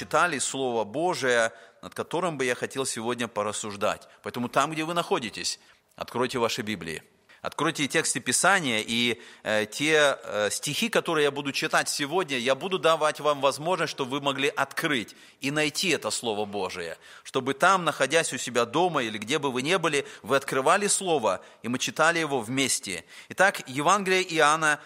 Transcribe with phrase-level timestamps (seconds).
[0.00, 4.08] Писания и прочитали Слово Божие, над которым бы я хотел сегодня порассуждать.
[4.22, 5.58] Поэтому там, где вы находитесь,
[5.96, 7.02] откройте ваши Библии.
[7.42, 12.78] Откройте тексты Писания, и э, те э, стихи, которые я буду читать сегодня, я буду
[12.78, 16.96] давать вам возможность, чтобы вы могли открыть и найти это Слово Божие.
[17.22, 21.40] Чтобы там, находясь у себя дома или где бы вы ни были, вы открывали Слово,
[21.62, 23.04] и мы читали его вместе.
[23.30, 24.78] Итак, Евангелие Иоанна,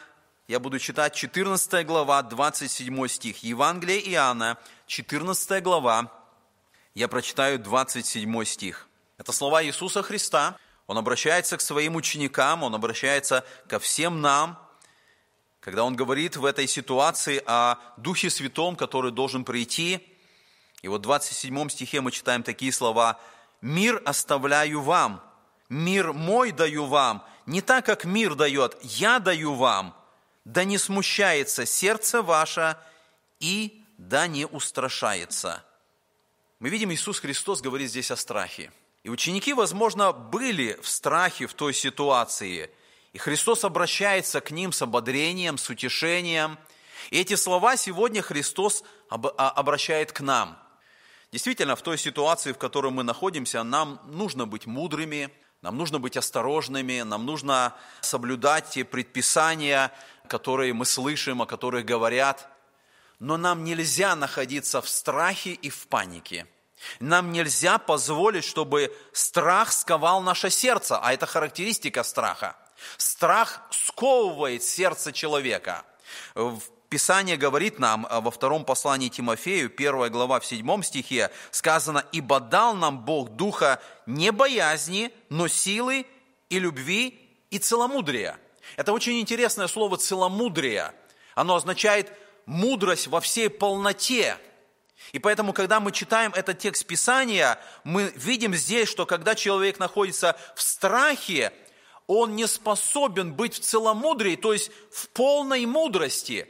[0.47, 3.43] я буду читать 14 глава, 27 стих.
[3.43, 6.13] Евангелие Иоанна, 14 глава,
[6.95, 8.87] я прочитаю 27 стих.
[9.17, 14.59] Это слова Иисуса Христа, он обращается к своим ученикам, он обращается ко всем нам,
[15.61, 20.07] когда он говорит в этой ситуации о Духе Святом, который должен прийти.
[20.83, 23.19] И вот в 27 стихе мы читаем такие слова
[23.63, 25.25] «Мир оставляю вам,
[25.71, 29.97] мир мой даю вам, не так, как мир дает, я даю вам,
[30.45, 32.77] да не смущается сердце ваше
[33.41, 35.65] и да не устрашается».
[36.59, 38.73] Мы видим, Иисус Христос говорит здесь о страхе–
[39.05, 42.71] и ученики, возможно, были в страхе в той ситуации.
[43.13, 46.59] И Христос обращается к ним с ободрением, с утешением.
[47.11, 50.59] И эти слова сегодня Христос а, обращает к нам.
[51.33, 55.31] Действительно, в той ситуации, в которой мы находимся, нам нужно быть мудрыми,
[55.65, 59.91] нам нужно быть осторожными, нам нужно соблюдать те предписания,
[60.29, 62.51] которые мы слышим, о которых говорят.
[63.19, 66.47] Но нам нельзя находиться в страхе и в панике–
[67.01, 72.57] нам нельзя позволить, чтобы страх сковал наше сердце, а это характеристика страха.
[72.99, 75.83] Страх сковывает сердце человека.
[76.89, 82.75] Писание говорит нам во втором послании Тимофею, первая глава в седьмом стихе, сказано, «Ибо дал
[82.75, 86.07] нам Бог духа не боязни, но силы
[86.51, 87.21] и любви
[87.51, 88.39] и целомудрия».
[88.77, 90.93] Это очень интересное слово «целомудрие».
[91.35, 92.13] Оно означает
[92.47, 94.39] мудрость во всей полноте–
[95.13, 100.37] и поэтому, когда мы читаем этот текст Писания, мы видим здесь, что когда человек находится
[100.55, 101.53] в страхе,
[102.07, 106.49] он не способен быть в целомудрии, то есть в полной мудрости.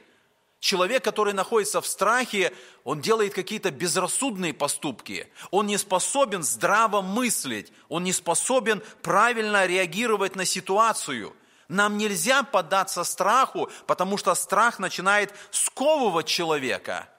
[0.64, 2.52] Человек, который находится в страхе,
[2.84, 5.28] он делает какие-то безрассудные поступки.
[5.50, 7.72] Он не способен здраво мыслить.
[7.88, 11.34] Он не способен правильно реагировать на ситуацию.
[11.68, 17.08] Нам нельзя поддаться страху, потому что страх начинает сковывать человека–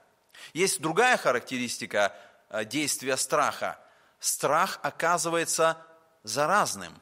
[0.53, 2.16] есть другая характеристика
[2.50, 3.78] э, действия страха.
[4.19, 5.78] Страх оказывается
[6.23, 7.01] заразным.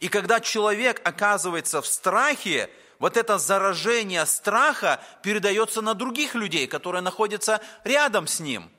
[0.00, 2.68] И когда человек оказывается в страхе,
[2.98, 8.70] вот это заражение страха передается на других людей, которые находятся рядом с ним.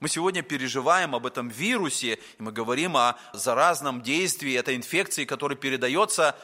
[0.00, 5.56] Мы сегодня переживаем об этом вирусе, и мы говорим о заразном действии этой инфекции, которая
[5.56, 6.36] передается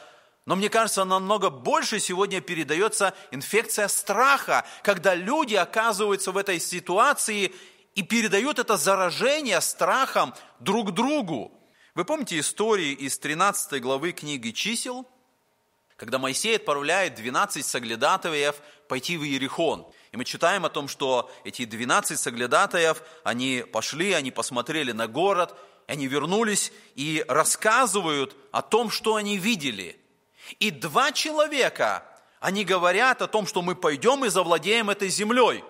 [0.47, 7.53] но мне кажется, намного больше сегодня передается инфекция страха, когда люди оказываются в этой ситуации
[7.93, 11.51] и передают это заражение страхом друг другу.
[11.93, 15.07] Вы помните истории из 13 главы книги «Чисел»,
[16.01, 18.55] когда Моисей отправляет 12 соглядатаев
[18.89, 19.85] пойти в Иерихон.
[20.11, 25.55] И мы читаем о том, что эти 12 соглядатаев, они пошли, они посмотрели на город,
[25.85, 29.95] они вернулись и рассказывают о том, что они видели–
[30.59, 32.03] и два человека,
[32.39, 35.63] они говорят о том, что мы пойдем и завладеем этой землей.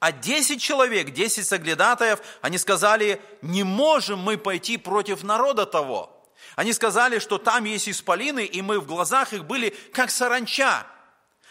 [0.00, 6.17] А десять человек, десять соглядатаев, они сказали, не можем мы пойти против народа того.
[6.58, 10.88] Они сказали, что там есть исполины, и мы в глазах их были как саранча.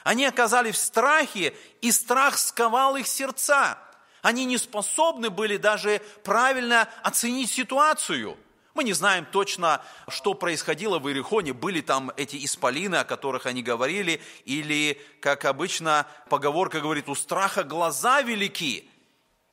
[0.04, 3.78] Они оказались в страхе, и страх сковал их сердца.
[4.22, 8.38] Они не способны были даже правильно оценить ситуацию–
[8.74, 13.64] мы не знаем точно, что происходило в Иерихоне, были там эти исполины, о которых они
[13.64, 18.88] говорили, или, как обычно, поговорка говорит, у страха глаза велики.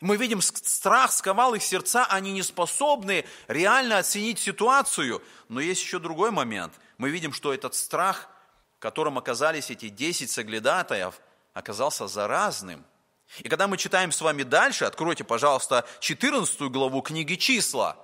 [0.05, 5.23] Мы видим, страх сковал их сердца, они не способны реально оценить ситуацию.
[5.49, 6.75] Но есть еще другой момент.
[6.99, 8.29] Мы видим, что этот страх,
[8.77, 11.19] в котором оказались эти 10 соглядатаев,
[11.55, 12.85] оказался заразным.
[13.39, 17.97] И когда мы читаем с вами дальше, откройте, пожалуйста, 14 главу книги «Числа»,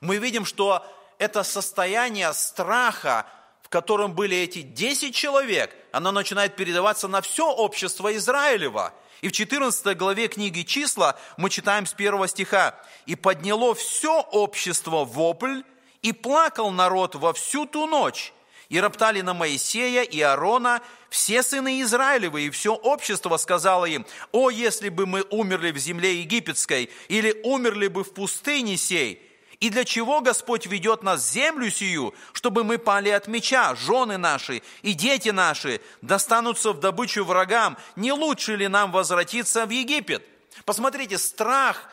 [0.00, 0.86] мы видим, что
[1.18, 3.26] это состояние страха,
[3.70, 8.92] котором были эти 10 человек, оно начинает передаваться на все общество Израилева.
[9.22, 12.74] И в 14 главе книги «Числа» мы читаем с первого стиха.
[13.06, 15.62] «И подняло все общество вопль,
[16.02, 18.32] и плакал народ во всю ту ночь,
[18.70, 24.50] и роптали на Моисея и Аарона все сыны Израилевы, и все общество сказало им, «О,
[24.50, 29.29] если бы мы умерли в земле египетской, или умерли бы в пустыне сей,
[29.60, 34.16] и для чего Господь ведет нас в землю сию, чтобы мы пали от меча, жены
[34.16, 40.26] наши и дети наши достанутся в добычу врагам, не лучше ли нам возвратиться в Египет?
[40.64, 41.90] Посмотрите, страх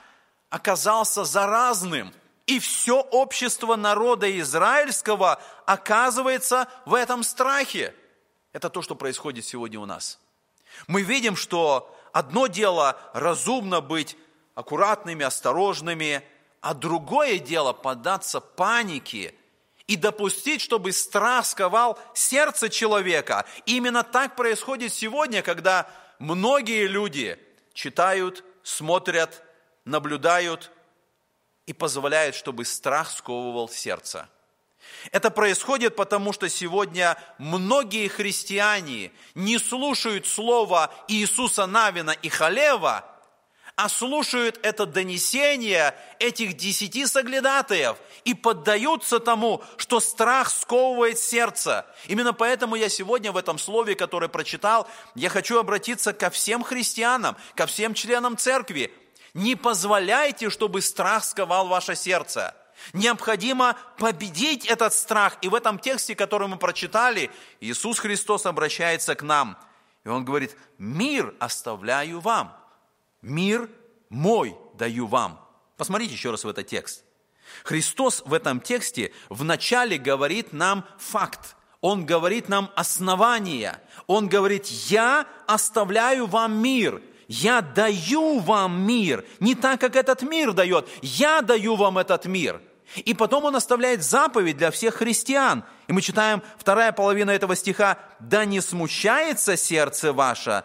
[0.50, 2.14] оказался заразным.
[2.46, 7.94] И все общество народа израильского оказывается в этом страхе.
[8.54, 10.20] Это то, что происходит сегодня у нас.
[10.88, 14.16] Мы видим, что одно дело разумно быть
[14.56, 16.24] аккуратными, осторожными,
[16.62, 19.34] а другое дело поддаться панике
[19.88, 23.46] и допустить, чтобы страх сковал сердце человека.
[23.66, 25.90] Именно так происходит сегодня, когда
[26.20, 27.40] многие люди
[27.74, 29.44] читают, смотрят,
[29.86, 30.72] наблюдают
[31.66, 34.28] и позволяют, чтобы страх сковывал сердце.
[35.12, 43.06] Это происходит потому, что сегодня многие христиане не слушают слова Иисуса Навина и Халева,
[43.78, 51.86] а слушают это донесение этих десяти соглядатаев и поддаются тому, что страх сковывает сердце.
[52.08, 57.38] Именно поэтому я сегодня в этом слове, которое прочитал, я хочу обратиться ко всем христианам,
[57.54, 58.92] ко всем членам церкви.
[59.36, 62.56] Не позволяйте, чтобы страх сковал ваше сердце.
[62.94, 65.38] Необходимо победить этот страх.
[65.42, 67.30] И в этом тексте, который мы прочитали,
[67.62, 69.56] Иисус Христос обращается к нам.
[70.04, 72.57] И Он говорит, мир оставляю вам
[73.30, 73.70] мир
[74.10, 75.44] мой даю вам.
[75.78, 77.04] Посмотрите еще раз в этот текст.
[77.64, 81.56] Христос в этом тексте вначале говорит нам факт.
[81.82, 83.80] Он говорит нам основание.
[84.08, 87.02] Он говорит, я оставляю вам мир.
[87.28, 89.26] Я даю вам мир.
[89.40, 90.88] Не так, как этот мир дает.
[91.02, 92.62] Я даю вам этот мир.
[92.96, 95.66] И потом он оставляет заповедь для всех христиан.
[95.88, 98.00] И мы читаем вторая половина этого стиха.
[98.20, 100.64] «Да не смущается сердце ваше,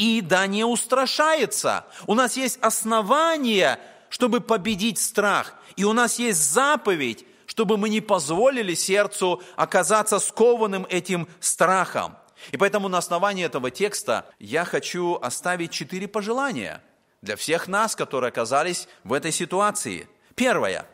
[0.00, 1.84] и да не устрашается.
[2.06, 5.54] У нас есть основания, чтобы победить страх.
[5.76, 12.16] И у нас есть заповедь, чтобы мы не позволили сердцу оказаться скованным этим страхом.
[12.50, 16.82] И поэтому на основании этого текста я хочу оставить четыре пожелания
[17.20, 20.08] для всех нас, которые оказались в этой ситуации.
[20.34, 20.86] Первое.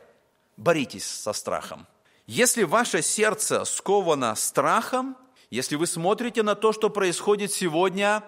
[0.57, 1.87] Боритесь со страхом.
[2.27, 5.17] Если ваше сердце сковано страхом,
[5.49, 8.25] если вы смотрите на то, что происходит сегодня,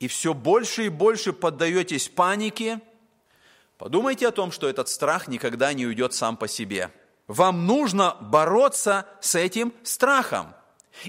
[0.00, 2.80] и все больше и больше поддаетесь панике,
[3.78, 6.90] подумайте о том, что этот страх никогда не уйдет сам по себе.
[7.26, 10.54] Вам нужно бороться с этим страхом.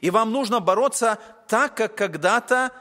[0.02, 2.72] И вам нужно бороться так, как когда-то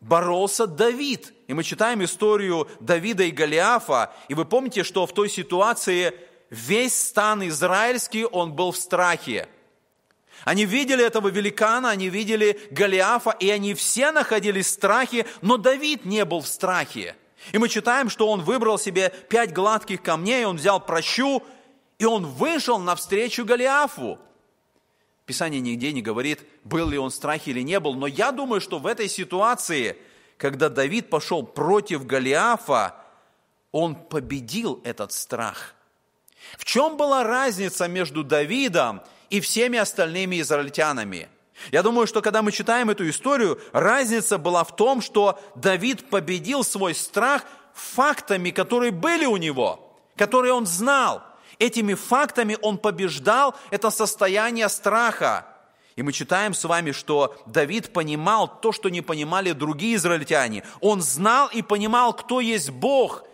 [0.00, 1.32] боролся Давид.
[1.46, 6.12] И мы читаем историю Давида и Голиафа, и вы помните, что в той ситуации
[6.50, 9.48] весь стан израильский, он был в страхе.
[10.44, 16.04] Они видели этого великана, они видели Голиафа, и они все находились в страхе, но Давид
[16.04, 17.16] не был в страхе.
[17.52, 21.42] И мы читаем, что он выбрал себе пять гладких камней, он взял прощу,
[21.98, 24.18] и он вышел навстречу Голиафу.
[25.26, 28.60] Писание нигде не говорит, был ли он в страхе или не был, но я думаю,
[28.60, 29.96] что в этой ситуации,
[30.36, 32.96] когда Давид пошел против Голиафа,
[33.70, 35.74] он победил этот страх.
[36.58, 39.02] В чем была разница между Давидом
[39.32, 41.28] и всеми остальными израильтянами.
[41.70, 46.62] Я думаю, что когда мы читаем эту историю, разница была в том, что Давид победил
[46.62, 51.22] свой страх фактами, которые были у него, которые он знал.
[51.58, 55.46] Этими фактами он побеждал это состояние страха.
[55.96, 60.62] И мы читаем с вами, что Давид понимал то, что не понимали другие израильтяне.
[60.80, 63.24] Он знал и понимал, кто есть Бог–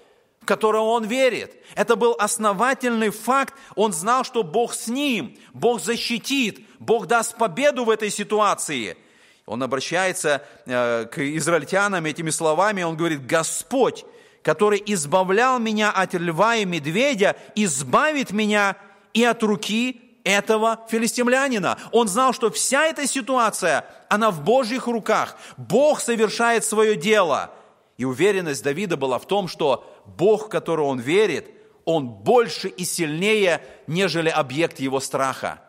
[0.49, 1.55] которого он верит.
[1.75, 3.55] Это был основательный факт.
[3.77, 8.97] Он знал, что Бог с ним, Бог защитит, Бог даст победу в этой ситуации.
[9.45, 14.07] Он обращается э, к израильтянам этими словами, он говорит, Господь,
[14.43, 18.77] который избавлял меня от льва и медведя, избавит меня
[19.13, 21.79] и от руки этого филистимлянина.
[21.93, 25.37] Он знал, что вся эта ситуация, она в Божьих руках.
[25.59, 27.51] Бог совершает свое дело–
[27.99, 29.85] и уверенность Давида была в том, что
[30.17, 31.51] Бог, в которого он верит,
[31.85, 35.63] он больше и сильнее, нежели объект его страха.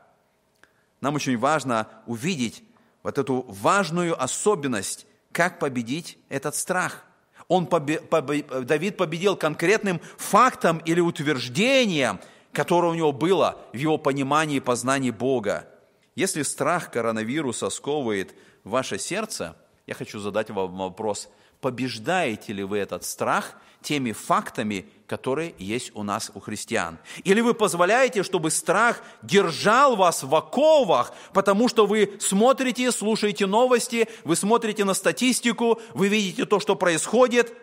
[1.01, 2.63] Нам очень важно увидеть
[3.03, 7.05] вот эту важную особенность, как победить этот страх.
[7.48, 12.19] Он побе, побе, Давид победил конкретным фактом или утверждением,
[12.51, 15.67] которое у него было в его понимании и познании Бога.
[16.15, 19.55] Если страх коронавируса сковывает ваше сердце,
[19.88, 21.29] я хочу задать вам вопрос,
[21.62, 26.98] побеждаете ли вы этот страх теми фактами, которые есть у нас, у христиан?
[27.24, 34.07] Или вы позволяете, чтобы страх держал вас в оковах, потому что вы смотрите, слушаете новости,
[34.24, 37.53] вы смотрите на статистику, вы видите то, что происходит.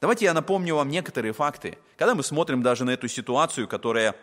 [0.00, 1.78] Давайте я напомню вам некоторые факты.
[1.96, 4.14] Когда мы смотрим даже на эту ситуацию, которая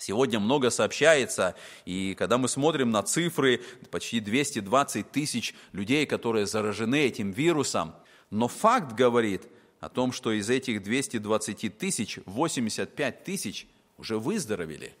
[0.00, 1.54] Сегодня много сообщается,
[1.84, 7.94] и когда мы смотрим на цифры, почти 220 тысяч людей, которые заражены этим вирусом,
[8.30, 9.42] но факт говорит,
[9.80, 13.66] о том, что из этих 220 тысяч 85 тысяч
[13.98, 14.94] уже выздоровели.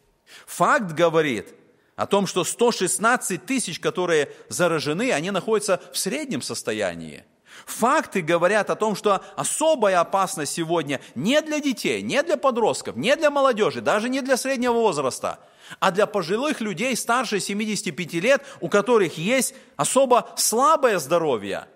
[0.46, 1.48] Факт говорит
[1.96, 7.24] о том, что 116 тысяч, которые заражены, они находятся в среднем состоянии.
[7.66, 13.14] Факты говорят о том, что особая опасность сегодня не для детей, не для подростков, не
[13.16, 15.40] для молодежи, даже не для среднего возраста,
[15.78, 21.66] а для пожилых людей старше 75 лет, у которых есть особо слабое здоровье.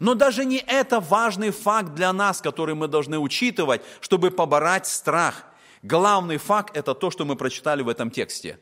[0.00, 5.44] Но даже не это важный факт для нас, который мы должны учитывать, чтобы побороть страх.
[5.82, 8.58] Главный факт– это то, что мы прочитали в этом тексте.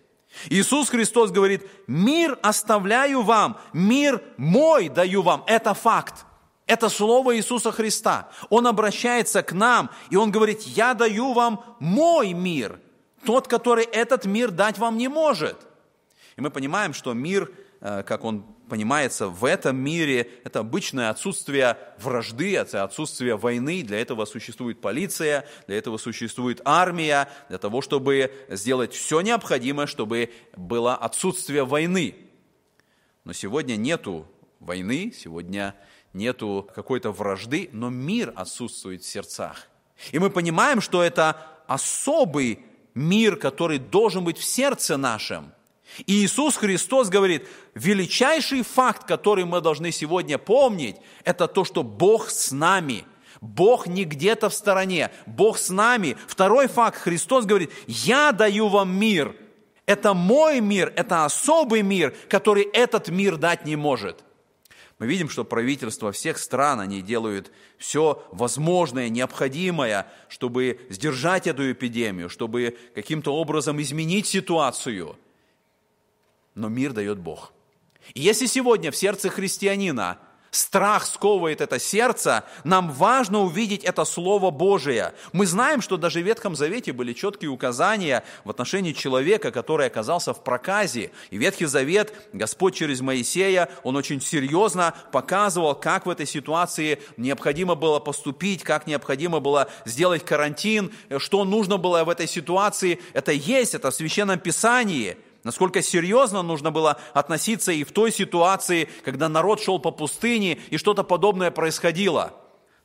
[0.49, 5.45] Иисус Христос говорит, мир оставляю вам, мир мой даю вам.
[5.47, 6.25] Это факт.
[6.67, 8.31] Это слово Иисуса Христа.
[8.49, 12.81] Он обращается к нам, и Он говорит, я даю вам мой мир,
[13.27, 15.57] тот, который этот мир дать вам не может.
[16.37, 17.51] И мы понимаем, что мир,
[17.81, 23.83] э, как он понимается, в этом мире это обычное отсутствие вражды, это отсутствие войны.
[23.83, 30.33] Для этого существует полиция, для этого существует армия, для того, чтобы сделать все необходимое, чтобы
[30.57, 32.15] было отсутствие войны.
[33.25, 34.27] Но сегодня нету
[34.59, 35.75] войны, сегодня
[36.15, 39.69] нету какой-то вражды, но мир отсутствует в сердцах.
[40.13, 41.37] И мы понимаем, что это
[41.67, 42.61] особый
[42.95, 45.53] мир, который должен быть в сердце нашем.
[46.07, 52.31] И Иисус Христос говорит, величайший факт, который мы должны сегодня помнить, это то, что Бог
[52.31, 53.05] с нами.
[53.41, 56.17] Бог не где-то в стороне, Бог с нами.
[56.29, 59.35] Второй факт, Христос говорит, я даю вам мир.
[59.85, 64.25] Это мой мир, это особый мир, который этот мир дать не может.
[65.01, 72.29] Мы видим, что правительства всех стран, они делают все возможное, необходимое, чтобы сдержать эту эпидемию,
[72.29, 75.17] чтобы каким-то образом изменить ситуацию.
[76.55, 77.53] Но мир дает Бог.
[78.15, 80.19] И если сегодня в сердце христианина–
[80.53, 85.15] страх сковывает это сердце, нам важно увидеть это Слово Божие.
[85.33, 90.35] Мы знаем, что даже в Ветхом Завете были четкие указания в отношении человека, который оказался
[90.35, 91.11] в проказе.
[91.31, 97.75] И Ветхий Завет, Господь через Моисея, он очень серьезно показывал, как в этой ситуации необходимо
[97.75, 103.01] было поступить, как необходимо было сделать карантин, что нужно было в этой ситуации.
[103.15, 108.89] Это есть, это в Священном Писании– Насколько серьезно нужно было относиться и в той ситуации,
[109.05, 112.35] когда народ шел по пустыне и что-то подобное происходило.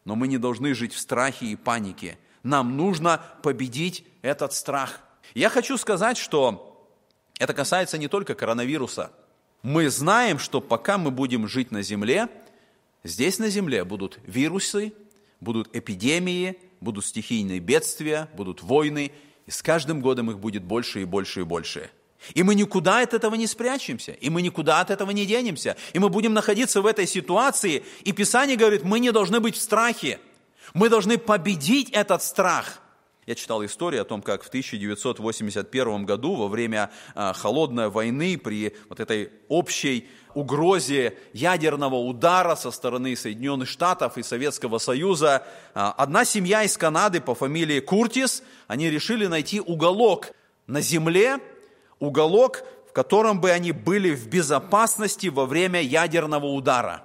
[0.05, 2.17] Но мы не должны жить в страхе и панике.
[2.41, 5.01] Нам нужно победить этот страх.
[5.35, 6.89] Я хочу сказать, что
[7.37, 9.11] это касается не только коронавируса.
[9.61, 12.27] Мы знаем, что пока мы будем жить на земле,
[13.03, 14.93] здесь на земле будут вирусы,
[15.41, 19.11] будут эпидемии, будут стихийные бедствия, будут войны,
[19.45, 21.91] и с каждым годом их будет больше и больше и больше.
[22.33, 25.75] И мы никуда от этого не спрячемся, и мы никуда от этого не денемся.
[25.93, 29.61] И мы будем находиться в этой ситуации, и Писание говорит, мы не должны быть в
[29.61, 30.19] страхе.
[30.73, 32.81] Мы должны победить этот страх.
[33.27, 38.73] Я читал историю о том, как в 1981 году, во время а, холодной войны, при
[38.87, 46.23] вот этой общей угрозе ядерного удара со стороны Соединенных Штатов и Советского Союза, а, одна
[46.23, 50.31] семья из Канады по фамилии Куртис, они решили найти уголок
[50.65, 51.39] на земле,
[51.99, 57.03] уголок, в котором бы они были в безопасности во время ядерного удара.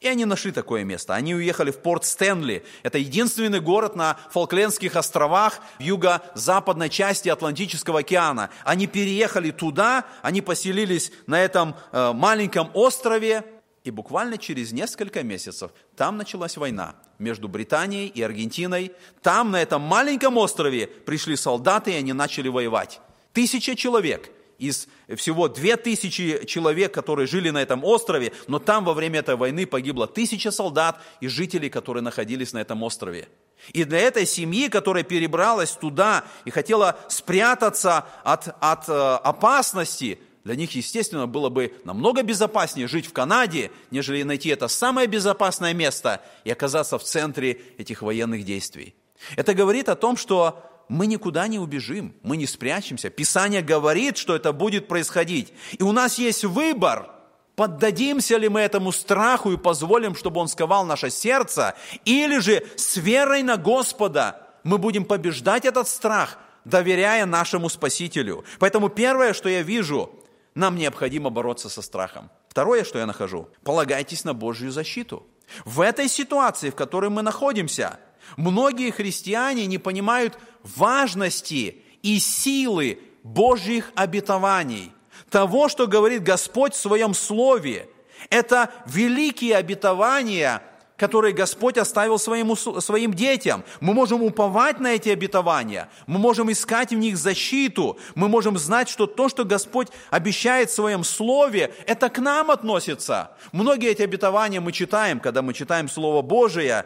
[0.00, 1.14] И они нашли такое место.
[1.14, 2.64] Они уехали в порт Стэнли.
[2.82, 8.48] Это единственный город на Фолклендских островах в юго-западной части Атлантического океана.
[8.64, 13.44] Они переехали туда, они поселились на этом э, маленьком острове,
[13.84, 18.92] и буквально через несколько месяцев там началась война между Британией и Аргентиной.
[19.20, 23.00] Там, на этом маленьком острове, пришли солдаты, и они начали воевать.
[23.32, 28.92] Тысяча человек из всего две тысячи человек, которые жили на этом острове, но там во
[28.92, 33.28] время этой войны погибло тысяча солдат и жителей, которые находились на этом острове.
[33.72, 40.56] И для этой семьи, которая перебралась туда и хотела спрятаться от, от э, опасности, для
[40.56, 46.22] них, естественно, было бы намного безопаснее жить в Канаде, нежели найти это самое безопасное место
[46.44, 48.94] и оказаться в центре этих военных действий.
[49.36, 53.10] Это говорит о том, что мы никуда не убежим, мы не спрячемся.
[53.10, 55.52] Писание говорит, что это будет происходить.
[55.78, 57.08] И у нас есть выбор,
[57.54, 62.96] поддадимся ли мы этому страху и позволим, чтобы он сковал наше сердце, или же с
[62.96, 68.44] верой на Господа мы будем побеждать этот страх, доверяя нашему Спасителю.
[68.58, 70.10] Поэтому первое, что я вижу,
[70.56, 72.32] нам необходимо бороться со страхом.
[72.48, 75.24] Второе, что я нахожу, полагайтесь на Божью защиту.
[75.64, 78.00] В этой ситуации, в которой мы находимся–
[78.36, 84.92] Многие христиане не понимают важности и силы Божьих обетований,
[85.28, 87.88] того, что говорит Господь в Своем Слове.
[88.28, 90.62] Это великие обетования,
[91.00, 93.64] которые Господь оставил своим, своим детям.
[93.80, 98.90] Мы можем уповать на эти обетования, мы можем искать в них защиту, мы можем знать,
[98.90, 103.30] что то, что Господь обещает в своем Слове, это к нам относится.
[103.52, 106.84] Многие эти обетования мы читаем, когда мы читаем Слово Божие,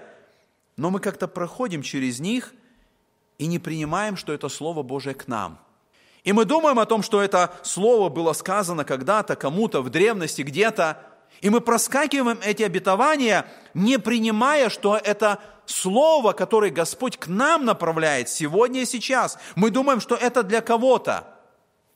[0.76, 2.54] но мы как-то проходим через них
[3.38, 5.58] и не принимаем, что это Слово Божие к нам.
[6.22, 10.98] И мы думаем о том, что это Слово было сказано когда-то, кому-то в древности, где-то,
[11.40, 18.28] и мы проскакиваем эти обетования, не принимая, что это слово, которое Господь к нам направляет
[18.28, 19.38] сегодня и сейчас.
[19.54, 21.26] Мы думаем, что это для кого-то.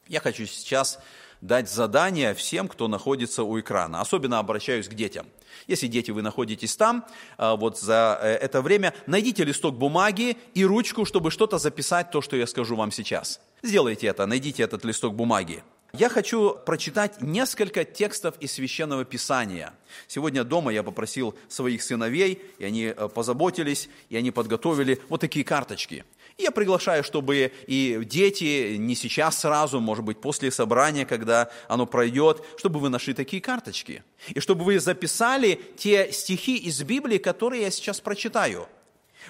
[0.07, 0.99] Я хочу сейчас
[1.40, 4.00] дать задание всем, кто находится у экрана.
[4.00, 5.26] Особенно обращаюсь к детям.
[5.66, 7.04] Если дети, вы находитесь там,
[7.37, 12.21] а, вот за э, это время, найдите листок бумаги и ручку, чтобы что-то записать, то,
[12.21, 13.40] что я скажу вам сейчас.
[13.62, 15.62] Сделайте это, найдите этот листок бумаги.
[15.95, 19.73] Я хочу прочитать несколько текстов из Священного Писания.
[20.07, 25.47] Сегодня дома я попросил своих сыновей, и они э, позаботились, и они подготовили вот такие
[25.47, 26.04] карточки.
[26.38, 32.42] Я приглашаю, чтобы и дети, не сейчас сразу, может быть, после собрания, когда оно пройдет,
[32.57, 34.04] чтобы вы нашли такие карточки.
[34.28, 38.68] И чтобы вы записали те стихи из Библии, которые я сейчас прочитаю–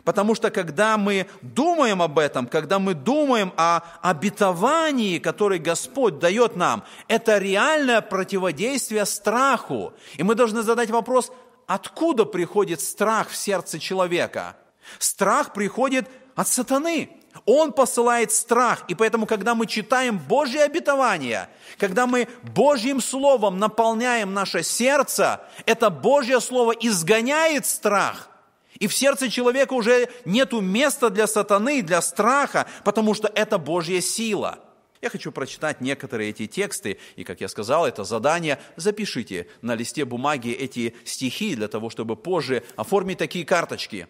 [0.05, 6.57] Потому что когда мы думаем об этом, когда мы думаем о обетовании, которое Господь дает
[6.57, 9.93] нам, это реальное противодействие страху.
[10.17, 11.33] И мы должны задать вопрос,
[11.67, 14.57] откуда приходит страх в сердце человека?
[14.99, 17.11] Страх приходит от сатаны.
[17.47, 18.85] Он посылает страх.
[18.87, 25.91] И поэтому, когда мы читаем Божье обетование, когда мы Божьим Словом наполняем наше сердце, это
[25.91, 28.31] Божье Слово изгоняет страх–
[28.79, 34.01] и в сердце человека уже нет места для сатаны, для страха, потому что это Божья
[34.01, 34.61] сила.
[35.01, 38.61] Я хочу прочитать некоторые эти тексты, и, как я сказал, это задание.
[38.77, 44.07] Запишите на листе бумаги эти стихи для того, чтобы позже оформить такие карточки.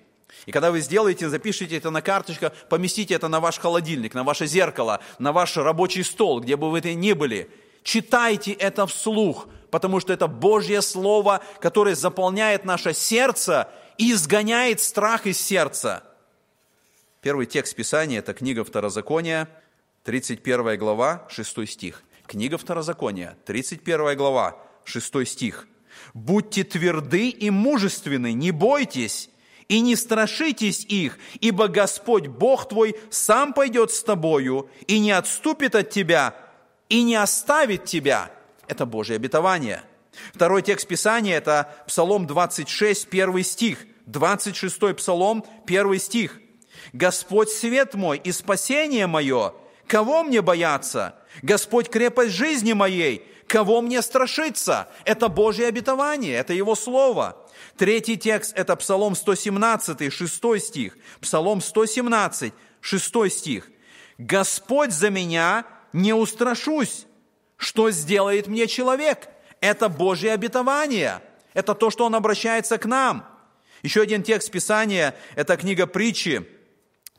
[0.46, 4.46] И когда вы сделаете, запишите это на карточках, поместите это на ваш холодильник, на ваше
[4.46, 7.50] зеркало, на ваш рабочий стол, где бы вы это ни были.
[7.82, 15.26] Читайте это вслух, потому что это Божье Слово, которое заполняет наше сердце и изгоняет страх
[15.26, 16.04] из сердца.
[17.20, 19.48] Первый текст Писания– это книга Второзакония,
[20.04, 22.02] 31 глава, 6 стих.
[22.26, 25.66] Книга Второзакония, 31 глава, 6 стих.
[26.14, 29.30] «Будьте тверды и мужественны, не бойтесь,
[29.68, 35.74] и не страшитесь их, ибо Господь Бог твой сам пойдет с тобою и не отступит
[35.74, 36.34] от тебя,
[36.88, 38.30] и не оставит тебя».
[38.66, 39.82] Это Божье обетование–
[40.34, 43.86] Второй текст Писания– это Псалом 26, первый стих.
[44.06, 46.40] 26 Псалом, первый стих.
[46.92, 49.52] «Господь свет мой и спасение мое,
[49.86, 51.16] кого мне бояться?
[51.42, 57.36] Господь крепость жизни моей, кого мне страшиться?» Это Божье обетование, это Его Слово.
[57.76, 60.98] Третий текст– это Псалом 117, 6 стих.
[61.20, 63.70] Псалом 117, 6 стих.
[64.18, 67.06] «Господь за меня не устрашусь,
[67.56, 69.28] что сделает мне человек?»
[69.60, 71.20] Это Божье обетование.
[71.54, 73.26] Это то, что Он обращается к нам.
[73.82, 76.46] Еще один текст Писания– это книга притчи,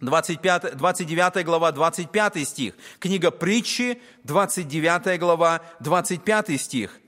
[0.02, 2.74] 25, 29 глава, 25 стих.
[3.00, 7.00] Книга притчи, 29 глава, 25 стих.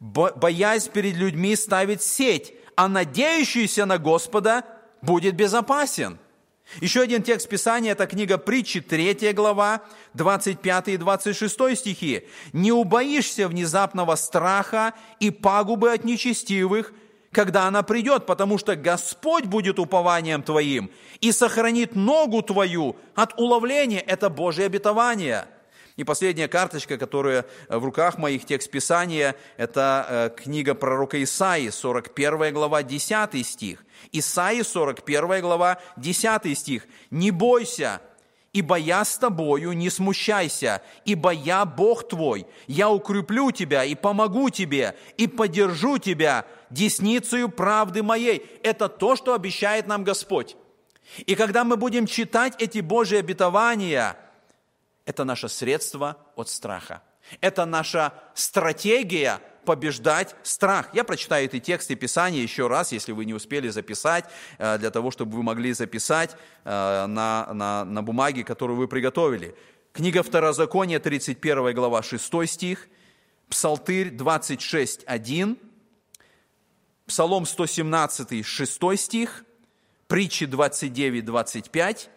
[0.00, 4.64] «Боясь перед людьми ставить сеть, а надеющийся на Господа
[5.02, 6.18] будет безопасен».
[6.80, 9.82] Еще один текст Писания– это книга притчи, 3 глава,
[10.14, 12.28] 25 и 26 стихи.
[12.52, 16.92] «Не убоишься внезапного страха и пагубы от нечестивых,
[17.32, 24.00] когда она придет, потому что Господь будет упованием твоим и сохранит ногу твою от уловления».
[24.00, 25.46] Это Божье обетование–
[25.98, 32.54] и последняя карточка, которая в руках моих, текст Писания, это э, книга пророка Исаии, 41
[32.54, 33.84] глава, 10 стих.
[34.12, 36.86] Исаии, 41 глава, 10 стих.
[37.10, 38.00] «Не бойся,
[38.52, 44.50] ибо я с тобою, не смущайся, ибо я Бог твой, я укреплю тебя и помогу
[44.50, 48.46] тебе, и поддержу тебя десницею правды моей».
[48.62, 50.54] Это то, что обещает нам Господь.
[51.26, 54.16] И когда мы будем читать эти Божьи обетования–
[55.08, 57.02] это наше средство от страха.
[57.40, 60.90] Это наша стратегия побеждать страх.
[60.92, 64.26] Я прочитаю эти тексты Писания еще раз, если вы не успели записать,
[64.58, 69.56] э, для того, чтобы вы могли записать э, на, на, на бумаге, которую вы приготовили.
[69.94, 72.88] Книга Второзакония, 31 глава, 6 стих,
[73.48, 75.58] Псалтырь 26, 1,
[77.06, 79.44] Псалом 117, 6 стих,
[80.06, 82.10] Притчи 29, 25,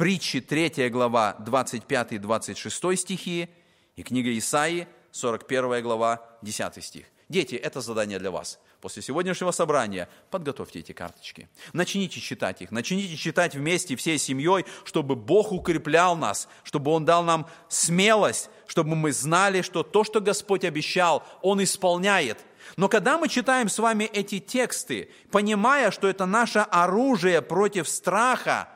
[0.00, 3.50] притчи 3 глава 25-26 стихи
[3.96, 7.04] и книга Исаии 41 глава 10 стих.
[7.28, 8.58] Дети, это задание для вас.
[8.80, 11.50] После сегодняшнего собрания подготовьте эти карточки.
[11.74, 12.70] Начните читать их.
[12.70, 18.96] Начните читать вместе всей семьей, чтобы Бог укреплял нас, чтобы Он дал нам смелость, чтобы
[18.96, 22.38] мы знали, что то, что Господь обещал, Он исполняет.
[22.78, 28.70] Но когда мы читаем с вами эти тексты, понимая, что это наше оружие против страха,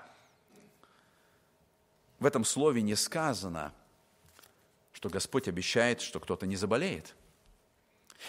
[2.25, 3.75] в этом слове не сказано,
[4.95, 7.15] что Господь обещает, что кто-то не заболеет.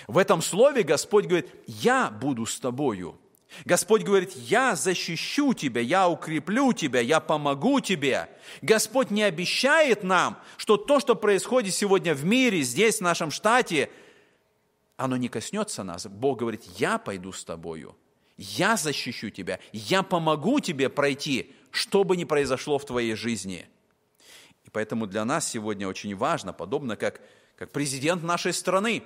[0.06, 3.18] В этом слове Господь говорит, я буду с тобою.
[3.64, 8.28] Господь говорит, я защищу тебя, я укреплю тебя, я помогу тебе.
[8.62, 13.90] Господь не обещает нам, что то, что происходит сегодня в мире, здесь, в нашем штате,
[14.98, 16.06] оно не коснется нас.
[16.06, 17.96] Бог говорит, я пойду с тобою,
[18.36, 23.70] я защищу тебя, я помогу тебе пройти, что бы ни произошло в твоей жизни.
[24.76, 27.22] Поэтому для нас сегодня очень важно, подобно как,
[27.56, 29.04] как президент нашей страны,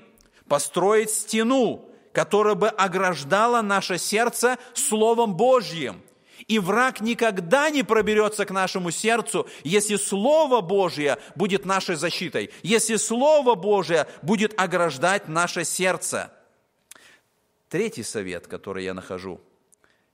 [0.47, 6.01] построить стену, которая бы ограждала наше сердце Словом Божьим.
[6.47, 12.95] И враг никогда не проберется к нашему сердцу, если Слово Божье будет нашей защитой, если
[12.95, 16.34] Слово Божье будет ограждать наше сердце.
[17.69, 19.39] Третий совет, который я нахожу.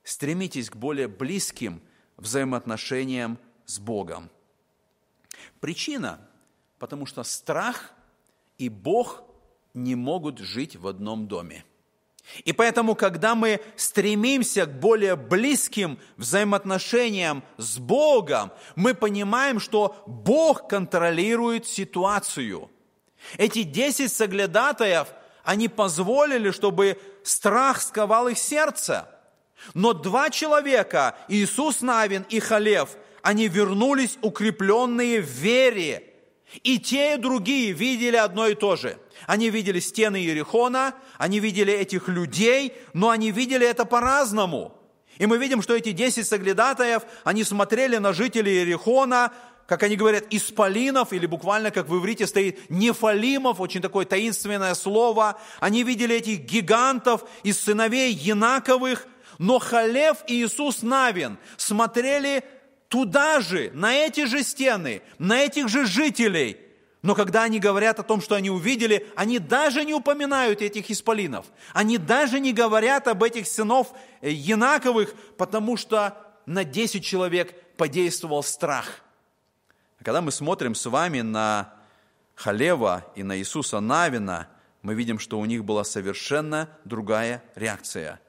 [0.04, 1.80] Стремитесь к более близким
[2.18, 4.28] взаимоотношениям с Богом.
[5.60, 6.20] Причина,
[6.78, 7.92] потому что страх
[8.58, 9.22] и Бог
[9.74, 11.64] не могут жить в одном доме.
[12.44, 20.68] И поэтому, когда мы стремимся к более близким взаимоотношениям с Богом, мы понимаем, что Бог
[20.68, 22.68] контролирует ситуацию.
[23.38, 25.08] Эти десять соглядатаев,
[25.44, 29.08] они позволили, чтобы страх сковал их сердце.
[29.74, 36.02] Но два человека, Иисус Навин и Халев, они вернулись укрепленные в вере.
[36.62, 41.72] И те, и другие видели одно и то же– они видели стены Иерихона, они видели
[41.72, 44.72] этих людей, но они видели это по-разному.
[45.18, 49.32] И мы видим, что эти десять соглядатаев, они смотрели на жителей Иерихона,
[49.66, 55.40] как они говорят, исполинов, или буквально, как в иврите стоит, нефалимов, очень такое таинственное слово.
[55.58, 59.06] Они видели этих гигантов из сыновей Янаковых,
[59.38, 62.44] но Халев и Иисус Навин смотрели
[62.88, 66.58] туда же, на эти же стены, на этих же жителей–
[67.06, 71.46] но когда они говорят о том, что они увидели, они даже не упоминают этих исполинов.
[71.72, 78.42] Они даже не говорят об этих сынов э, Янаковых, потому что на 10 человек подействовал
[78.42, 79.02] страх.
[80.02, 81.74] Когда мы смотрим с вами на
[82.34, 84.48] Халева и на Иисуса Навина,
[84.82, 88.20] мы видим, что у них была совершенно другая реакция.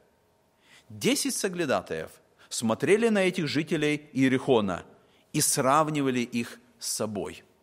[0.88, 2.12] Десять соглядатаев
[2.50, 4.86] смотрели на этих жителей Иерихона
[5.34, 7.44] и сравнивали их с собой–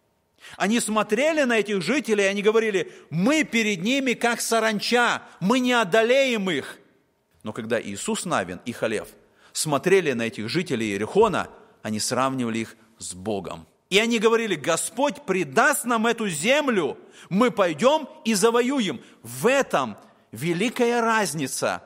[0.57, 5.73] они смотрели на этих жителей, и они говорили, мы перед ними как саранча, мы не
[5.73, 6.79] одолеем их.
[7.43, 9.09] Но когда Иисус Навин и Халев
[9.53, 11.49] смотрели на этих жителей Иерихона,
[11.83, 13.67] они сравнивали их с Богом.
[13.91, 19.01] И они говорили, Господь придаст нам эту землю, мы пойдем и завоюем.
[19.23, 19.97] В этом
[20.33, 21.83] великая разница.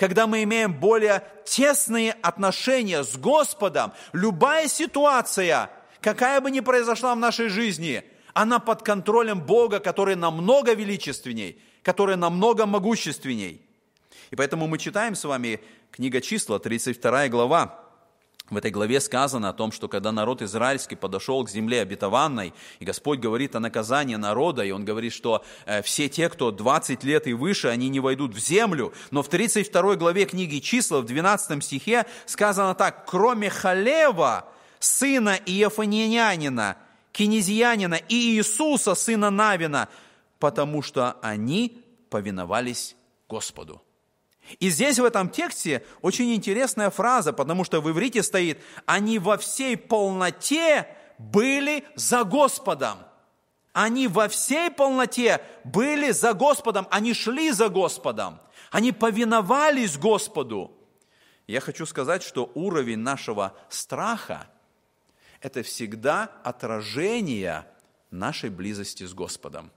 [0.00, 7.18] Когда мы имеем более тесные отношения с Господом, любая ситуация– какая бы ни произошла в
[7.18, 13.60] нашей жизни, она под контролем Бога, который намного величественней, который намного могущественней.
[14.30, 15.60] И поэтому мы читаем с вами
[15.90, 17.89] книга числа, 32 глава.
[18.50, 22.84] В этой главе сказано о том, что когда народ израильский подошел к земле обетованной, и
[22.84, 27.28] Господь говорит о наказании народа, и Он говорит, что э, все те, кто 20 лет
[27.28, 28.92] и выше, они не войдут в землю.
[29.12, 34.48] Но в 32 главе книги числа, в 12 стихе сказано так, кроме Халева,
[34.80, 36.76] сына Иефанянина,
[37.12, 39.88] кинезиянина и Иисуса, сына Навина,
[40.40, 42.96] потому что они повиновались
[43.28, 43.80] Господу.
[44.58, 49.38] И здесь в этом тексте очень интересная фраза, потому что в иврите стоит «они во
[49.38, 52.98] всей полноте были за Господом».
[53.72, 58.40] Они во всей полноте были за Господом, они шли за Господом,
[58.72, 60.72] они повиновались Господу.
[61.46, 64.48] Я хочу сказать, что уровень нашего страха–
[65.40, 67.64] это всегда отражение
[68.10, 69.70] нашей близости с Господом.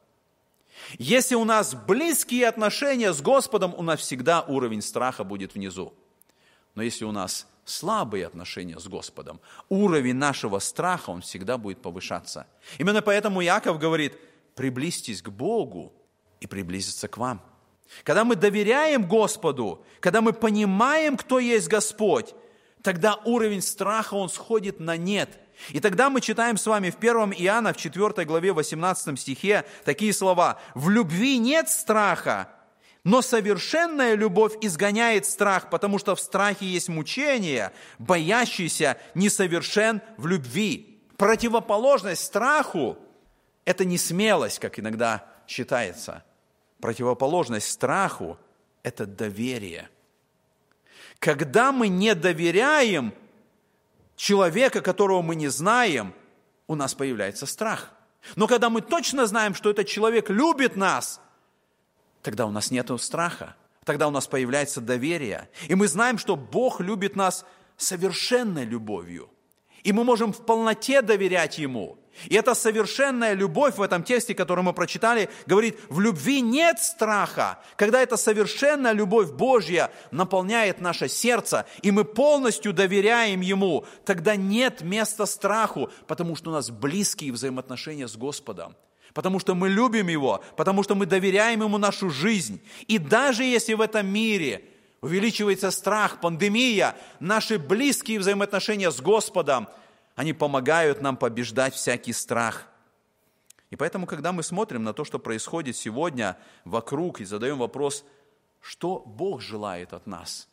[0.97, 5.93] Если у нас близкие отношения с Господом, у нас всегда уровень страха будет внизу.
[6.75, 12.47] Но если у нас слабые отношения с Господом, уровень нашего страха, он всегда будет повышаться.
[12.77, 14.13] Именно поэтому Яков говорит,
[14.55, 15.93] приблизьтесь к Богу
[16.39, 17.41] и приблизиться к вам.
[18.03, 22.33] Когда мы доверяем Господу, когда мы понимаем, кто есть Господь,
[22.81, 27.33] тогда уровень страха, он сходит на нет– и тогда мы читаем с вами в 1
[27.33, 30.59] Иоанна, в 4 главе 18 стихе такие слова.
[30.73, 32.49] «В любви нет страха,
[33.05, 41.01] Но совершенная любовь изгоняет страх, потому что в страхе есть мучение, боящийся несовершен в любви.
[41.17, 42.97] Противоположность страху–
[43.65, 46.23] это не смелость, как иногда считается.
[46.79, 48.37] Противоположность страху–
[48.83, 49.89] это доверие.
[51.19, 53.13] Когда мы не доверяем
[54.15, 56.13] человека, которого мы не знаем,
[56.67, 57.91] у нас появляется страх.
[58.35, 61.19] Но когда мы точно знаем, что этот человек любит нас,
[62.21, 65.49] тогда у нас нет страха, тогда у нас появляется доверие.
[65.67, 67.45] И мы знаем, что Бог любит нас
[67.77, 69.29] совершенной любовью.
[69.83, 71.97] И мы можем в полноте доверять Ему.
[72.25, 77.59] И эта совершенная любовь в этом тексте, который мы прочитали, говорит, в любви нет страха.
[77.75, 84.81] Когда эта совершенная любовь Божья наполняет наше сердце, и мы полностью доверяем Ему, тогда нет
[84.81, 88.75] места страху, потому что у нас близкие взаимоотношения с Господом.
[89.13, 92.61] Потому что мы любим Его, потому что мы доверяем Ему нашу жизнь.
[92.87, 94.63] И даже если в этом мире
[95.01, 99.67] увеличивается страх, пандемия, наши близкие взаимоотношения с Господом–
[100.15, 102.67] они помогают нам побеждать всякий страх.
[103.69, 108.05] И поэтому, когда мы смотрим на то, что происходит сегодня вокруг, и задаем вопрос,
[108.61, 110.47] что Бог желает от нас?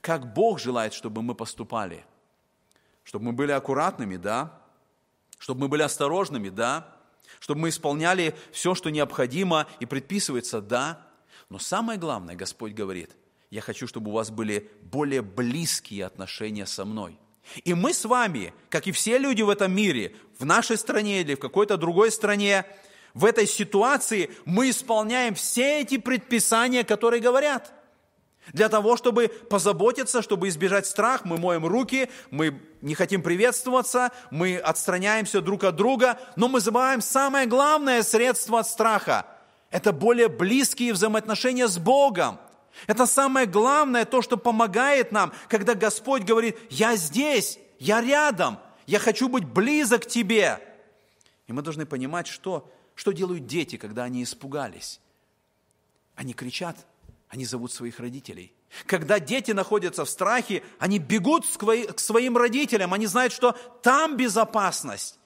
[0.00, 2.04] Как Бог желает, чтобы мы поступали?
[3.02, 4.60] Чтобы мы были аккуратными, да?
[5.38, 6.86] Чтобы мы были осторожными, да?
[7.40, 11.06] Чтобы мы исполняли все, что необходимо и предписывается, да?
[11.48, 13.16] Но самое главное, Господь говорит,
[13.50, 17.18] я хочу, чтобы у вас были более близкие отношения со мной.
[17.64, 21.34] И мы с вами, как и все люди в этом мире, в нашей стране или
[21.34, 22.64] в какой-то другой стране,
[23.12, 27.72] в этой ситуации мы исполняем все эти предписания, которые говорят.
[28.52, 34.58] Для того, чтобы позаботиться, чтобы избежать страх, мы моем руки, мы не хотим приветствоваться, мы
[34.58, 39.26] отстраняемся друг от друга, но мы забываем самое главное средство от страха.
[39.70, 42.38] Это более близкие взаимоотношения с Богом.
[42.86, 48.98] Это самое главное, то, что помогает нам, когда Господь говорит, я здесь, я рядом, я
[48.98, 50.60] хочу быть близок к тебе.
[51.46, 55.00] И мы должны понимать, что, что делают дети, когда они испугались.
[56.14, 56.76] Они кричат,
[57.28, 58.52] они зовут своих родителей.
[58.86, 65.18] Когда дети находятся в страхе, они бегут к своим родителям, они знают, что там безопасность.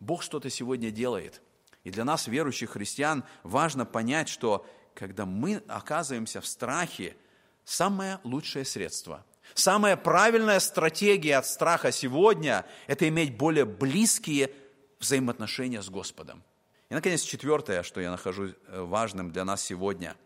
[0.00, 1.40] Бог что-то сегодня делает.
[1.84, 4.66] И для нас, верующих христиан, важно понять, что
[4.98, 7.16] когда мы оказываемся в страхе,
[7.64, 14.50] самое лучшее средство, самая правильная стратегия от страха сегодня– это иметь более близкие
[14.98, 16.42] взаимоотношения с Господом.
[16.90, 20.16] И, наконец, четвертое, что я нахожу э, важным для нас сегодня.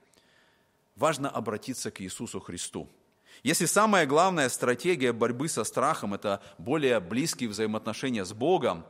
[0.96, 2.88] Важно обратиться к Иисусу Христу.
[3.42, 8.86] Если самая главная стратегия борьбы со страхом– это более близкие взаимоотношения с Богом,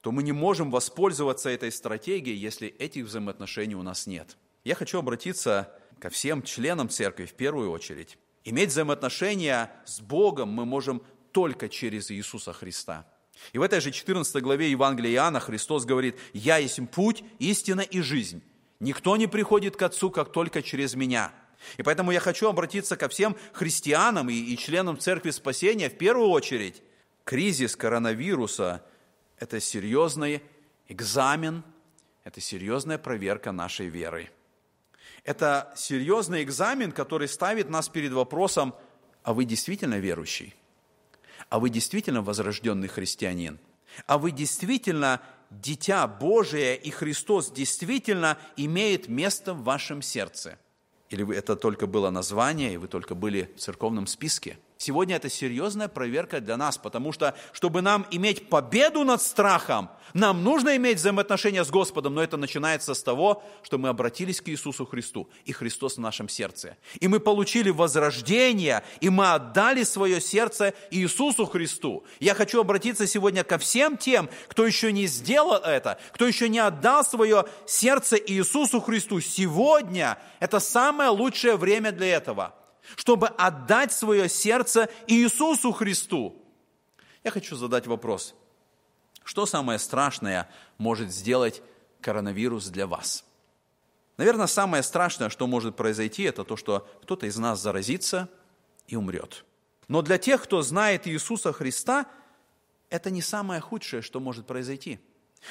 [0.00, 4.98] то мы не можем воспользоваться этой стратегией, если этих взаимоотношений у нас нет– я хочу
[4.98, 8.18] обратиться ко всем членам церкви в первую очередь.
[8.44, 13.06] Иметь взаимоотношения с Богом мы можем только через Иисуса Христа.
[13.52, 18.00] И в этой же 14 главе Евангелия Иоанна Христос говорит, «Я есть путь, истина и
[18.00, 18.42] жизнь.
[18.80, 21.32] Никто не приходит к Отцу, как только через Меня».
[21.76, 26.28] И поэтому я хочу обратиться ко всем христианам и, и членам Церкви Спасения в первую
[26.28, 26.82] очередь.
[27.24, 28.84] Кризис коронавируса–
[29.38, 30.42] это серьезный
[30.88, 31.62] экзамен,
[32.24, 34.30] это серьезная проверка нашей веры.
[35.24, 38.74] Это серьезный экзамен, который ставит нас перед вопросом,
[39.22, 40.54] а вы действительно верующий?
[41.48, 43.58] А вы действительно возрожденный христианин?
[44.06, 50.58] А вы действительно дитя Божие, и Христос действительно имеет место в вашем сердце?
[51.10, 55.86] Или это только было название, и вы только были в церковном списке– Сегодня это серьезная
[55.86, 61.62] проверка для нас, потому что, чтобы нам иметь победу над страхом, нам нужно иметь взаимоотношения
[61.62, 65.98] с Господом, но это начинается с того, что мы обратились к Иисусу Христу, и Христос
[65.98, 66.76] в нашем сердце.
[66.98, 72.04] И мы получили возрождение, и мы отдали свое сердце Иисусу Христу.
[72.18, 76.58] Я хочу обратиться сегодня ко всем тем, кто еще не сделал это, кто еще не
[76.58, 79.20] отдал свое сердце Иисусу Христу.
[79.20, 82.56] Сегодня это самое лучшее время для этого–
[82.96, 86.36] чтобы отдать свое сердце Иисусу Христу.
[87.24, 88.34] Я хочу задать вопрос.
[89.24, 91.62] Что самое страшное может сделать
[92.00, 93.24] коронавирус для вас?
[94.16, 98.28] Наверное, самое страшное, что может произойти, это то, что кто-то из нас заразится
[98.86, 99.44] и умрет.
[99.88, 102.06] Но для тех, кто знает Иисуса Христа,
[102.90, 105.00] это не самое худшее, что может произойти.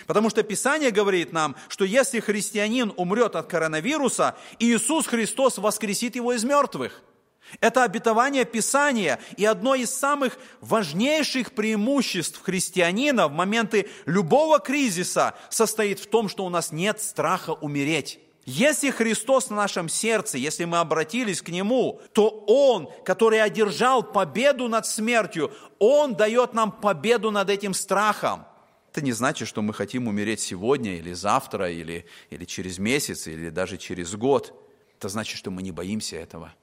[0.05, 6.33] Потому что Писание говорит нам, что если христианин умрет от коронавируса, Иисус Христос воскресит его
[6.33, 7.01] из мертвых–
[7.59, 15.99] это обетование Писания и одно из самых важнейших преимуществ христианина в моменты любого кризиса состоит
[15.99, 18.19] в том, что у нас нет страха умереть.
[18.45, 24.67] Если Христос в нашем сердце, если мы обратились к Нему, то Он, который одержал победу
[24.67, 28.45] над смертью, Он дает нам победу над этим страхом.
[28.91, 33.49] Это не значит, что мы хотим умереть сегодня или завтра, или, или через месяц, или
[33.49, 34.53] даже через год.
[34.97, 36.53] Это значит, что мы не боимся этого.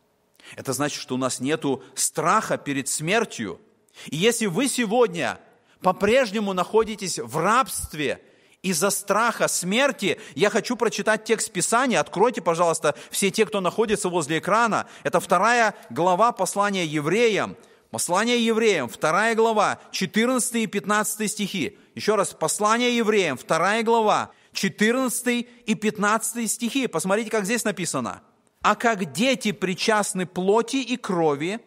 [0.56, 3.60] Это значит, что у нас нет страха перед смертью.
[4.06, 5.38] И если вы сегодня
[5.80, 8.22] по-прежнему находитесь в рабстве
[8.62, 12.00] из-за страха смерти, я хочу прочитать текст Писания.
[12.00, 14.86] Откройте, пожалуйста, все те, кто находится возле экрана.
[15.04, 17.56] Это вторая глава послания евреям.
[17.90, 21.78] Послание евреям, вторая глава, 14 и 15 стихи.
[21.94, 26.86] Еще раз, послание евреям, вторая глава, 14 и 15 стихи.
[26.86, 28.20] Посмотрите, как здесь написано.
[28.62, 31.60] «А как дети причастны плоти и крови,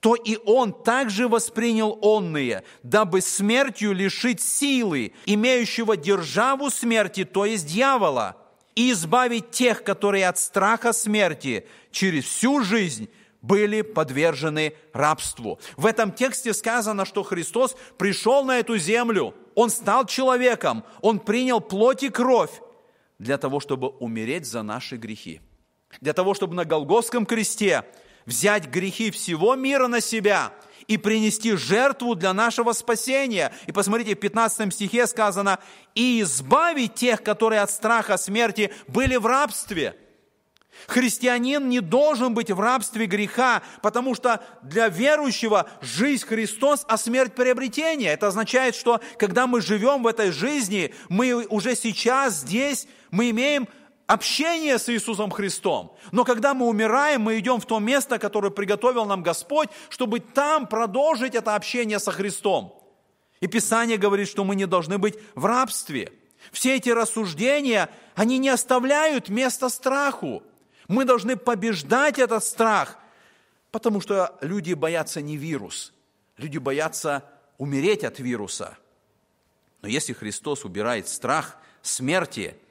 [0.00, 7.66] то и он также воспринял онные, дабы смертью лишить силы, имеющего державу смерти, то есть
[7.66, 8.36] дьявола,
[8.76, 13.08] и избавить тех, которые от страха смерти через всю жизнь
[13.42, 15.58] были подвержены рабству.
[15.76, 21.60] В этом тексте сказано, что Христос пришел на эту землю, Он стал человеком, Он принял
[21.60, 22.52] плоть и кровь
[23.18, 25.40] для того, чтобы умереть за наши грехи.
[26.00, 27.84] Для того, чтобы на Голгофском кресте
[28.26, 30.52] взять грехи всего мира на себя
[30.86, 33.52] и принести жертву для нашего спасения.
[33.66, 35.58] И посмотрите, в 15 стихе сказано,
[35.94, 39.96] «И избавить тех, которые от страха смерти были в рабстве».
[40.86, 47.34] Христианин не должен быть в рабстве греха, потому что для верующего жизнь Христос, а смерть
[47.34, 48.12] приобретение.
[48.12, 53.68] Это означает, что когда мы живем в этой жизни, мы уже сейчас здесь, мы имеем
[54.08, 55.94] общение с Иисусом Христом.
[56.12, 60.66] Но когда мы умираем, мы идем в то место, которое приготовил нам Господь, чтобы там
[60.66, 62.74] продолжить это общение со Христом.
[63.40, 66.10] И Писание говорит, что мы не должны быть в рабстве.
[66.52, 70.42] Все эти рассуждения, они не оставляют места страху.
[70.88, 72.96] Мы должны побеждать этот страх,
[73.70, 75.92] потому что люди боятся не вирус,
[76.38, 77.24] люди боятся
[77.58, 78.78] умереть от вируса.
[79.82, 82.56] Но если Христос убирает страх смерти–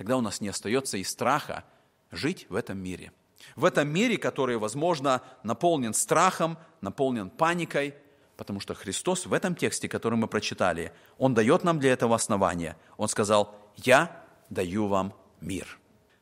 [0.00, 1.62] тогда у нас не остается и страха
[2.10, 3.12] жить в этом мире.
[3.54, 7.94] В этом мире, который, возможно, наполнен страхом, наполнен паникой,
[8.38, 12.78] потому что Христос в этом тексте, который мы прочитали, Он дает нам для этого основания.
[12.96, 15.78] Он сказал, «Я даю вам мир».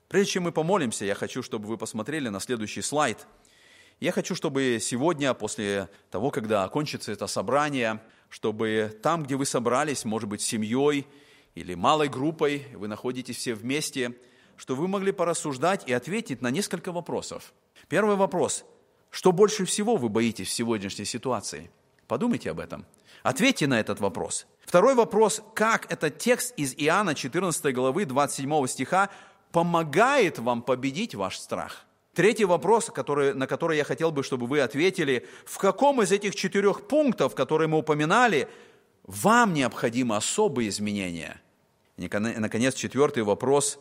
[0.08, 3.28] Прежде чем мы помолимся, я хочу, чтобы вы посмотрели на следующий слайд.
[4.00, 10.04] Я хочу, чтобы сегодня, после того, когда окончится это собрание, чтобы там, где вы собрались,
[10.04, 11.06] может быть, с семьей
[11.58, 14.14] или малой группой, вы находитесь все вместе,
[14.56, 17.52] что вы могли порассуждать и ответить на несколько вопросов.
[17.88, 18.64] Первый вопрос.
[19.10, 21.70] Что больше всего вы боитесь в сегодняшней ситуации?
[22.06, 22.86] Подумайте об этом.
[23.22, 24.46] Ответьте на этот вопрос.
[24.64, 25.42] Второй вопрос.
[25.54, 29.10] Как этот текст из Иоанна 14 главы 27 стиха
[29.50, 31.86] помогает вам победить ваш страх?
[32.14, 35.26] Третий вопрос, который, на который я хотел бы, чтобы вы ответили.
[35.44, 38.48] В каком из этих четырех пунктов, которые мы упоминали,
[39.04, 41.40] вам необходимы особые изменения–
[41.98, 43.78] и, наконец, четвертый вопрос.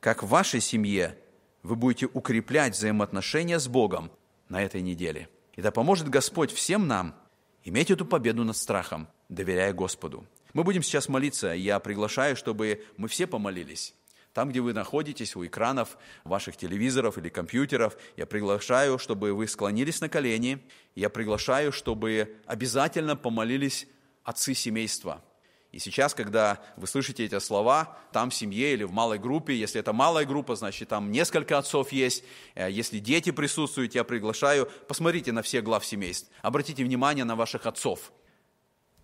[0.00, 1.18] Как в вашей семье
[1.62, 4.10] вы будете укреплять взаимоотношения с Богом
[4.48, 5.28] на этой неделе?
[5.56, 7.16] И да поможет Господь всем нам
[7.64, 10.26] иметь эту победу над страхом, доверяя Господу.
[10.52, 11.52] Мы будем сейчас молиться.
[11.52, 13.94] Я приглашаю, чтобы мы все помолились.
[14.34, 20.00] Там, где вы находитесь, у экранов ваших телевизоров или компьютеров, я приглашаю, чтобы вы склонились
[20.00, 20.62] на колени.
[20.94, 23.88] Я приглашаю, чтобы обязательно помолились
[24.22, 25.24] отцы семейства–
[25.70, 29.80] и сейчас, когда вы слышите эти слова, там в семье или в малой группе, если
[29.80, 35.30] это малая группа, значит, там несколько отцов есть, э, если дети присутствуют, я приглашаю, посмотрите
[35.32, 38.12] на все глав семейств, обратите внимание на ваших отцов.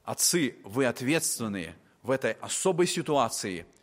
[0.05, 3.67] Отцы, вы ответственные в этой особой ситуации–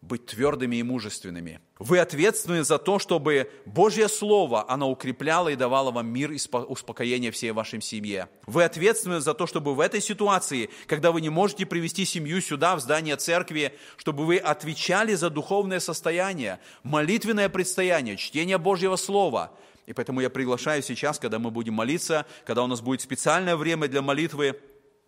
[0.00, 1.60] быть твердыми и мужественными.
[1.78, 6.38] Вы ответственны за то, чтобы Божье Слово, оно укрепляло и давало вам мир и
[6.68, 8.28] успокоение всей вашей семье.
[8.46, 12.76] Вы ответственны за то, чтобы в этой ситуации, когда вы не можете привести семью сюда,
[12.76, 19.52] в здание церкви, чтобы вы отвечали за духовное состояние, молитвенное предстояние, чтение Божьего Слова.
[19.86, 23.88] И поэтому я приглашаю сейчас, когда мы будем молиться, когда у нас будет специальное время
[23.88, 24.60] для молитвы,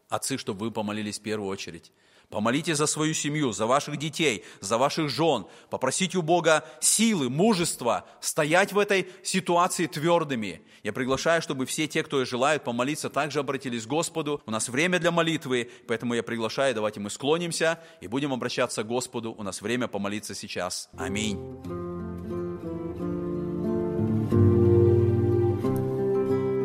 [0.09, 1.93] отцы, чтобы вы помолились в первую очередь.
[2.31, 5.47] Помолитесь за свою семью, за ваших детей, за ваших жен.
[5.69, 10.63] Попросите у Бога силы, мужества стоять в этой ситуации твердыми.
[10.85, 14.41] Я приглашаю, чтобы все те, кто желают помолиться, также обратились к Господу.
[14.47, 18.87] У нас время для молитвы, поэтому я приглашаю, давайте мы склонимся и будем обращаться к
[18.87, 19.33] Господу.
[19.37, 20.89] У нас время помолиться сейчас.
[20.97, 21.90] Аминь.